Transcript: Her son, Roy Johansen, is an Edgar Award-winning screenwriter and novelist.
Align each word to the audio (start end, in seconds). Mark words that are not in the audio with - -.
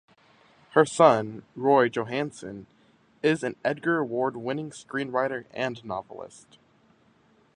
Her 0.71 0.83
son, 0.83 1.43
Roy 1.55 1.87
Johansen, 1.87 2.65
is 3.21 3.43
an 3.43 3.55
Edgar 3.63 3.99
Award-winning 3.99 4.71
screenwriter 4.71 5.45
and 5.53 5.85
novelist. 5.85 6.57